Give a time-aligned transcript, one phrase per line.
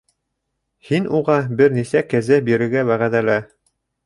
[0.87, 3.39] —Һин уға бер нисә кәзә бирергә вәғәҙәлә.